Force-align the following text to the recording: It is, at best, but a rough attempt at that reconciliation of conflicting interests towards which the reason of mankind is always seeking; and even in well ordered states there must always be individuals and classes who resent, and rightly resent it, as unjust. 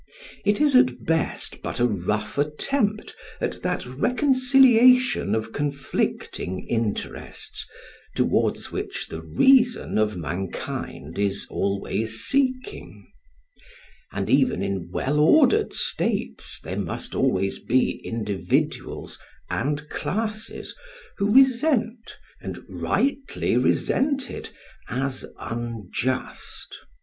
It 0.43 0.59
is, 0.59 0.75
at 0.75 1.05
best, 1.05 1.61
but 1.61 1.79
a 1.79 1.85
rough 1.85 2.39
attempt 2.39 3.15
at 3.39 3.61
that 3.61 3.85
reconciliation 3.85 5.35
of 5.35 5.53
conflicting 5.53 6.65
interests 6.67 7.67
towards 8.15 8.71
which 8.71 9.09
the 9.09 9.21
reason 9.21 9.99
of 9.99 10.17
mankind 10.17 11.19
is 11.19 11.45
always 11.51 12.23
seeking; 12.23 13.11
and 14.11 14.27
even 14.27 14.63
in 14.63 14.89
well 14.89 15.19
ordered 15.19 15.71
states 15.71 16.59
there 16.63 16.79
must 16.79 17.13
always 17.13 17.59
be 17.59 18.01
individuals 18.03 19.19
and 19.51 19.87
classes 19.89 20.75
who 21.17 21.31
resent, 21.31 22.17
and 22.41 22.65
rightly 22.67 23.55
resent 23.55 24.31
it, 24.31 24.51
as 24.89 25.27
unjust. 25.37 26.75